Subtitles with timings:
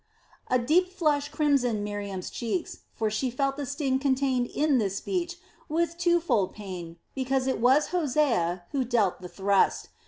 [0.49, 5.37] A deep flush crimsoned Miriam's cheeks; for she felt the sting contained in this speech
[5.69, 9.89] with two fold pain because it was Hosea who dealt the thrust.